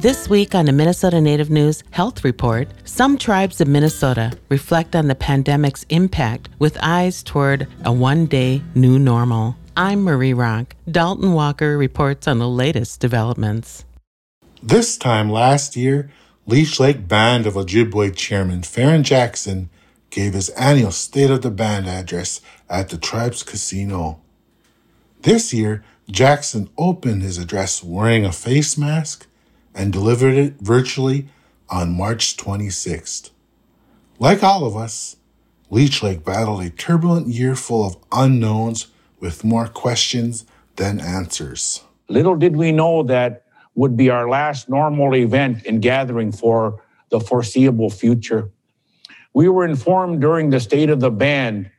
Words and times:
This 0.00 0.28
week 0.28 0.54
on 0.54 0.66
the 0.66 0.72
Minnesota 0.72 1.20
Native 1.20 1.50
News 1.50 1.82
Health 1.90 2.22
Report, 2.22 2.68
some 2.84 3.18
tribes 3.18 3.60
of 3.60 3.66
Minnesota 3.66 4.30
reflect 4.48 4.94
on 4.94 5.08
the 5.08 5.16
pandemic's 5.16 5.84
impact 5.88 6.48
with 6.60 6.78
eyes 6.80 7.20
toward 7.24 7.66
a 7.84 7.92
one 7.92 8.26
day 8.26 8.62
new 8.76 9.00
normal. 9.00 9.56
I'm 9.76 10.04
Marie 10.04 10.34
Rock. 10.34 10.76
Dalton 10.88 11.32
Walker 11.32 11.76
reports 11.76 12.28
on 12.28 12.38
the 12.38 12.48
latest 12.48 13.00
developments. 13.00 13.84
This 14.62 14.96
time 14.96 15.30
last 15.30 15.74
year, 15.74 16.12
Leech 16.46 16.78
Lake 16.78 17.08
Band 17.08 17.44
of 17.44 17.54
Ojibwe 17.54 18.14
Chairman 18.14 18.60
Faron 18.60 19.02
Jackson 19.02 19.68
gave 20.10 20.32
his 20.32 20.50
annual 20.50 20.92
State 20.92 21.30
of 21.30 21.42
the 21.42 21.50
Band 21.50 21.88
address 21.88 22.40
at 22.70 22.90
the 22.90 22.98
tribe's 22.98 23.42
casino. 23.42 24.20
This 25.22 25.52
year, 25.52 25.82
Jackson 26.08 26.70
opened 26.78 27.22
his 27.22 27.36
address 27.36 27.82
wearing 27.82 28.24
a 28.24 28.30
face 28.30 28.78
mask 28.78 29.26
and 29.74 29.92
delivered 29.92 30.34
it 30.34 30.54
virtually 30.60 31.28
on 31.68 31.96
March 31.96 32.36
26th. 32.36 33.30
Like 34.18 34.42
all 34.42 34.64
of 34.64 34.76
us, 34.76 35.16
Leech 35.70 36.02
Lake 36.02 36.24
battled 36.24 36.62
a 36.62 36.70
turbulent 36.70 37.28
year 37.28 37.54
full 37.54 37.86
of 37.86 37.96
unknowns 38.10 38.88
with 39.20 39.44
more 39.44 39.68
questions 39.68 40.44
than 40.76 41.00
answers. 41.00 41.84
Little 42.08 42.36
did 42.36 42.56
we 42.56 42.72
know 42.72 43.02
that 43.04 43.44
would 43.74 43.96
be 43.96 44.10
our 44.10 44.28
last 44.28 44.68
normal 44.68 45.14
event 45.14 45.64
and 45.66 45.82
gathering 45.82 46.32
for 46.32 46.82
the 47.10 47.20
foreseeable 47.20 47.90
future. 47.90 48.50
We 49.34 49.48
were 49.48 49.64
informed 49.64 50.20
during 50.20 50.50
the 50.50 50.58
State 50.58 50.90
of 50.90 51.00
the 51.00 51.10
Band 51.10 51.70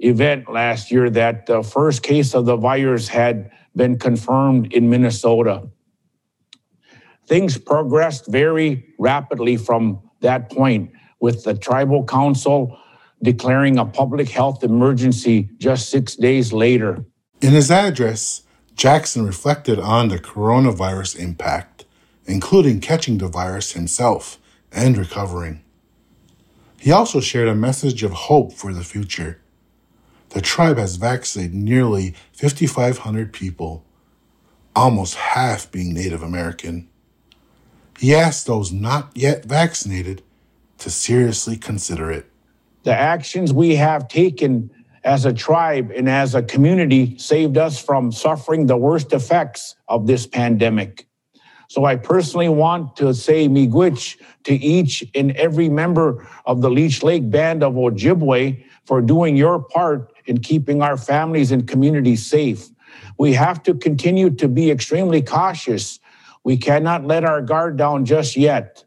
event 0.00 0.50
last 0.50 0.90
year 0.90 1.08
that 1.10 1.46
the 1.46 1.62
first 1.62 2.02
case 2.02 2.34
of 2.34 2.44
the 2.44 2.56
virus 2.56 3.08
had 3.08 3.50
been 3.74 3.98
confirmed 3.98 4.72
in 4.72 4.90
Minnesota 4.90 5.68
things 7.26 7.58
progressed 7.58 8.26
very 8.28 8.94
rapidly 8.98 9.56
from 9.56 10.00
that 10.20 10.50
point 10.50 10.92
with 11.20 11.44
the 11.44 11.54
tribal 11.54 12.04
council 12.04 12.78
declaring 13.22 13.78
a 13.78 13.84
public 13.84 14.28
health 14.28 14.64
emergency 14.64 15.48
just 15.58 15.90
six 15.90 16.16
days 16.16 16.52
later. 16.52 17.04
In 17.40 17.52
his 17.52 17.70
address, 17.70 18.42
Jackson 18.74 19.24
reflected 19.24 19.78
on 19.78 20.08
the 20.08 20.18
coronavirus 20.18 21.18
impact, 21.18 21.84
including 22.26 22.80
catching 22.80 23.18
the 23.18 23.28
virus 23.28 23.72
himself 23.72 24.38
and 24.72 24.96
recovering. 24.96 25.62
He 26.78 26.90
also 26.90 27.20
shared 27.20 27.48
a 27.48 27.54
message 27.54 28.02
of 28.02 28.10
hope 28.10 28.52
for 28.52 28.72
the 28.72 28.82
future. 28.82 29.40
The 30.30 30.40
tribe 30.40 30.78
has 30.78 30.96
vaccinated 30.96 31.54
nearly 31.54 32.14
5,500 32.32 33.32
people, 33.32 33.84
almost 34.74 35.14
half 35.14 35.70
being 35.70 35.92
Native 35.92 36.22
American. 36.22 36.88
He 38.02 38.16
asked 38.16 38.48
those 38.48 38.72
not 38.72 39.12
yet 39.14 39.44
vaccinated 39.44 40.22
to 40.78 40.90
seriously 40.90 41.56
consider 41.56 42.10
it. 42.10 42.26
The 42.82 42.92
actions 42.92 43.52
we 43.52 43.76
have 43.76 44.08
taken 44.08 44.72
as 45.04 45.24
a 45.24 45.32
tribe 45.32 45.92
and 45.94 46.08
as 46.08 46.34
a 46.34 46.42
community 46.42 47.16
saved 47.16 47.56
us 47.56 47.80
from 47.80 48.10
suffering 48.10 48.66
the 48.66 48.76
worst 48.76 49.12
effects 49.12 49.76
of 49.86 50.08
this 50.08 50.26
pandemic. 50.26 51.06
So 51.68 51.84
I 51.84 51.94
personally 51.94 52.48
want 52.48 52.96
to 52.96 53.14
say 53.14 53.48
miigwech 53.48 54.20
to 54.46 54.52
each 54.52 55.04
and 55.14 55.30
every 55.36 55.68
member 55.68 56.26
of 56.44 56.60
the 56.60 56.70
Leech 56.70 57.04
Lake 57.04 57.30
Band 57.30 57.62
of 57.62 57.74
Ojibwe 57.74 58.64
for 58.84 59.00
doing 59.00 59.36
your 59.36 59.60
part 59.60 60.12
in 60.26 60.38
keeping 60.38 60.82
our 60.82 60.96
families 60.96 61.52
and 61.52 61.68
communities 61.68 62.26
safe. 62.26 62.68
We 63.16 63.32
have 63.34 63.62
to 63.62 63.74
continue 63.74 64.30
to 64.30 64.48
be 64.48 64.72
extremely 64.72 65.22
cautious 65.22 66.00
we 66.44 66.56
cannot 66.56 67.04
let 67.04 67.24
our 67.24 67.42
guard 67.42 67.76
down 67.76 68.04
just 68.04 68.36
yet. 68.36 68.84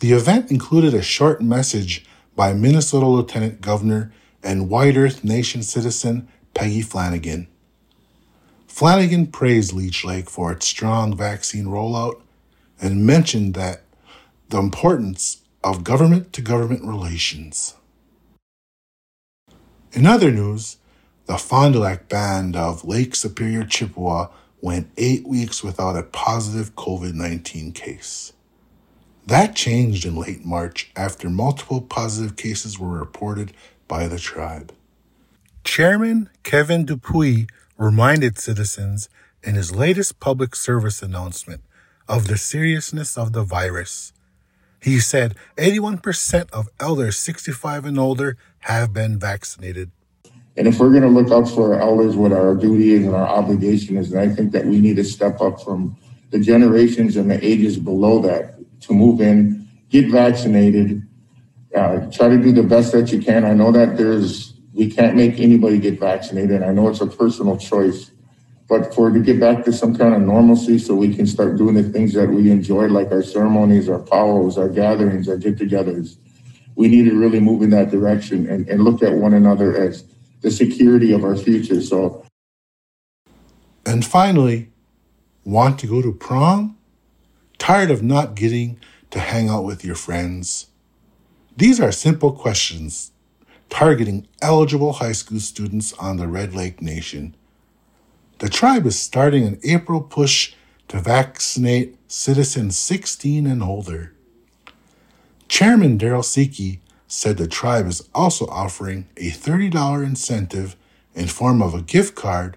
The 0.00 0.12
event 0.12 0.50
included 0.50 0.94
a 0.94 1.02
short 1.02 1.40
message 1.42 2.04
by 2.34 2.52
Minnesota 2.52 3.06
Lieutenant 3.06 3.60
Governor 3.60 4.12
and 4.42 4.68
White 4.68 4.96
Earth 4.96 5.22
Nation 5.22 5.62
citizen 5.62 6.28
Peggy 6.54 6.82
Flanagan. 6.82 7.48
Flanagan 8.66 9.26
praised 9.26 9.72
Leech 9.72 10.04
Lake 10.04 10.30
for 10.30 10.50
its 10.50 10.66
strong 10.66 11.16
vaccine 11.16 11.66
rollout 11.66 12.20
and 12.80 13.06
mentioned 13.06 13.54
that 13.54 13.82
the 14.48 14.58
importance 14.58 15.42
of 15.62 15.84
government 15.84 16.32
to 16.32 16.40
government 16.42 16.84
relations. 16.84 17.74
In 19.92 20.06
other 20.06 20.30
news, 20.30 20.78
the 21.26 21.36
Fond 21.36 21.74
du 21.74 21.80
Lac 21.80 22.08
Band 22.08 22.56
of 22.56 22.84
Lake 22.84 23.14
Superior 23.14 23.64
Chippewa 23.64 24.28
went 24.62 24.90
eight 24.96 25.26
weeks 25.26 25.62
without 25.62 25.96
a 25.96 26.04
positive 26.04 26.74
COVID 26.76 27.12
19 27.12 27.72
case. 27.72 28.32
That 29.26 29.54
changed 29.54 30.06
in 30.06 30.16
late 30.16 30.44
March 30.44 30.90
after 30.96 31.28
multiple 31.28 31.82
positive 31.82 32.36
cases 32.36 32.78
were 32.78 32.98
reported 32.98 33.52
by 33.86 34.08
the 34.08 34.18
tribe. 34.18 34.72
Chairman 35.64 36.30
Kevin 36.42 36.86
Dupuis 36.86 37.46
reminded 37.76 38.38
citizens 38.38 39.08
in 39.42 39.54
his 39.54 39.74
latest 39.74 40.20
public 40.20 40.56
service 40.56 41.02
announcement 41.02 41.62
of 42.08 42.28
the 42.28 42.36
seriousness 42.36 43.18
of 43.18 43.32
the 43.32 43.42
virus. 43.42 44.12
He 44.80 44.98
said 44.98 45.36
81% 45.56 46.50
of 46.50 46.68
elders 46.80 47.16
65 47.16 47.84
and 47.84 47.98
older 47.98 48.36
have 48.60 48.92
been 48.92 49.18
vaccinated. 49.18 49.90
And 50.56 50.68
if 50.68 50.78
we're 50.78 50.90
going 50.90 51.02
to 51.02 51.08
look 51.08 51.30
out 51.30 51.48
for 51.48 51.74
our 51.74 51.80
elders, 51.80 52.14
what 52.14 52.32
our 52.32 52.54
duty 52.54 52.92
is 52.92 53.06
and 53.06 53.14
our 53.14 53.26
obligation 53.26 53.96
is, 53.96 54.12
and 54.12 54.20
I 54.20 54.34
think 54.34 54.52
that 54.52 54.66
we 54.66 54.80
need 54.80 54.96
to 54.96 55.04
step 55.04 55.40
up 55.40 55.62
from 55.62 55.96
the 56.30 56.38
generations 56.38 57.16
and 57.16 57.30
the 57.30 57.44
ages 57.44 57.78
below 57.78 58.20
that 58.22 58.56
to 58.82 58.92
move 58.92 59.20
in, 59.20 59.66
get 59.88 60.10
vaccinated, 60.10 61.06
uh, 61.74 62.10
try 62.10 62.28
to 62.28 62.38
do 62.38 62.52
the 62.52 62.62
best 62.62 62.92
that 62.92 63.12
you 63.12 63.20
can. 63.20 63.44
I 63.44 63.54
know 63.54 63.72
that 63.72 63.96
there's, 63.96 64.54
we 64.74 64.90
can't 64.90 65.16
make 65.16 65.38
anybody 65.40 65.78
get 65.78 65.98
vaccinated. 65.98 66.62
I 66.62 66.72
know 66.72 66.88
it's 66.88 67.00
a 67.00 67.06
personal 67.06 67.56
choice, 67.56 68.10
but 68.68 68.94
for 68.94 69.10
to 69.10 69.20
get 69.20 69.40
back 69.40 69.64
to 69.64 69.72
some 69.72 69.96
kind 69.96 70.14
of 70.14 70.20
normalcy 70.20 70.78
so 70.78 70.94
we 70.94 71.14
can 71.14 71.26
start 71.26 71.56
doing 71.56 71.74
the 71.74 71.82
things 71.82 72.12
that 72.14 72.28
we 72.28 72.50
enjoy, 72.50 72.88
like 72.88 73.10
our 73.10 73.22
ceremonies, 73.22 73.88
our 73.88 74.00
powwows, 74.00 74.58
our 74.58 74.68
gatherings, 74.68 75.28
our 75.28 75.36
get 75.36 75.56
togethers, 75.56 76.16
we 76.74 76.88
need 76.88 77.04
to 77.04 77.14
really 77.14 77.40
move 77.40 77.62
in 77.62 77.70
that 77.70 77.90
direction 77.90 78.48
and, 78.48 78.68
and 78.68 78.82
look 78.82 79.02
at 79.02 79.12
one 79.12 79.34
another 79.34 79.76
as 79.76 80.04
the 80.42 80.50
security 80.50 81.12
of 81.12 81.24
our 81.24 81.36
future. 81.36 81.80
So, 81.80 82.24
and 83.86 84.04
finally, 84.04 84.70
want 85.44 85.78
to 85.80 85.86
go 85.86 86.02
to 86.02 86.12
prom? 86.12 86.76
Tired 87.58 87.90
of 87.90 88.02
not 88.02 88.34
getting 88.34 88.78
to 89.10 89.20
hang 89.20 89.48
out 89.48 89.64
with 89.64 89.84
your 89.84 89.94
friends? 89.94 90.66
These 91.56 91.80
are 91.80 91.92
simple 91.92 92.32
questions 92.32 93.12
targeting 93.72 94.28
eligible 94.42 94.92
high 94.92 95.12
school 95.12 95.40
students 95.40 95.94
on 95.94 96.18
the 96.18 96.28
Red 96.28 96.54
Lake 96.54 96.82
Nation. 96.82 97.34
The 98.38 98.50
tribe 98.50 98.84
is 98.84 98.98
starting 98.98 99.46
an 99.46 99.58
April 99.64 100.02
push 100.02 100.54
to 100.88 101.00
vaccinate 101.00 101.96
citizens 102.06 102.76
16 102.76 103.46
and 103.46 103.62
older. 103.62 104.12
Chairman 105.48 105.96
Darrell 105.96 106.22
Seki 106.22 106.80
said 107.12 107.36
the 107.36 107.46
tribe 107.46 107.86
is 107.86 108.08
also 108.14 108.46
offering 108.46 109.06
a 109.18 109.30
$30 109.30 110.02
incentive 110.02 110.74
in 111.14 111.26
form 111.26 111.60
of 111.60 111.74
a 111.74 111.82
gift 111.82 112.14
card 112.14 112.56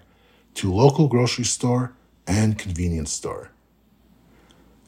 to 0.54 0.72
local 0.72 1.08
grocery 1.08 1.44
store 1.44 1.92
and 2.26 2.58
convenience 2.58 3.12
store. 3.12 3.50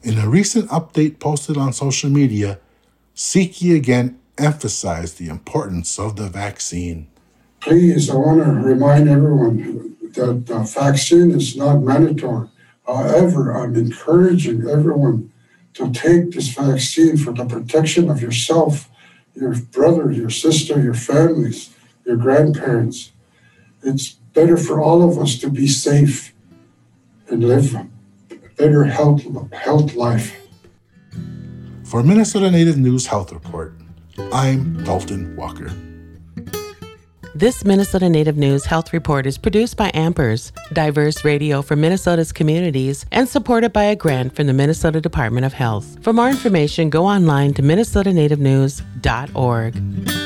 In 0.01 0.17
a 0.17 0.27
recent 0.27 0.67
update 0.71 1.19
posted 1.19 1.55
on 1.55 1.71
social 1.71 2.09
media, 2.09 2.59
Seki 3.13 3.75
again 3.75 4.19
emphasized 4.39 5.19
the 5.19 5.29
importance 5.29 5.99
of 5.99 6.15
the 6.15 6.29
vaccine. 6.29 7.07
Please, 7.59 8.09
I 8.09 8.15
want 8.15 8.43
to 8.43 8.49
remind 8.49 9.07
everyone 9.07 9.95
that 10.15 10.47
the 10.47 10.59
vaccine 10.61 11.29
is 11.29 11.55
not 11.55 11.83
mandatory. 11.83 12.49
However, 12.87 13.55
I'm 13.55 13.75
encouraging 13.75 14.67
everyone 14.67 15.31
to 15.75 15.91
take 15.91 16.31
this 16.31 16.47
vaccine 16.47 17.17
for 17.17 17.33
the 17.33 17.45
protection 17.45 18.09
of 18.09 18.19
yourself 18.19 18.88
your 19.39 19.55
brother, 19.55 20.11
your 20.11 20.29
sister, 20.29 20.81
your 20.81 20.93
families, 20.93 21.73
your 22.05 22.17
grandparents. 22.17 23.11
It's 23.81 24.11
better 24.33 24.57
for 24.57 24.81
all 24.81 25.01
of 25.01 25.17
us 25.17 25.37
to 25.39 25.49
be 25.49 25.67
safe 25.67 26.33
and 27.29 27.43
live 27.43 27.75
a 27.75 27.87
better 28.57 28.83
health, 28.83 29.23
health 29.53 29.95
life. 29.95 30.35
For 31.85 32.03
Minnesota 32.03 32.51
Native 32.51 32.77
News 32.77 33.07
Health 33.07 33.31
Report, 33.31 33.73
I'm 34.31 34.83
Dalton 34.83 35.35
Walker. 35.35 35.71
This 37.35 37.63
Minnesota 37.63 38.09
Native 38.09 38.37
News 38.37 38.65
Health 38.65 38.91
Report 38.91 39.27
is 39.27 39.37
produced 39.37 39.77
by 39.77 39.91
Ampers, 39.91 40.51
diverse 40.73 41.23
radio 41.23 41.61
for 41.61 41.75
Minnesota's 41.75 42.31
communities, 42.31 43.05
and 43.11 43.29
supported 43.29 43.71
by 43.71 43.83
a 43.83 43.95
grant 43.95 44.35
from 44.35 44.47
the 44.47 44.53
Minnesota 44.53 44.99
Department 44.99 45.45
of 45.45 45.53
Health. 45.53 45.99
For 46.01 46.11
more 46.11 46.29
information, 46.29 46.89
go 46.89 47.05
online 47.05 47.53
to 47.53 47.61
minnesotanativenews.org. 47.61 50.18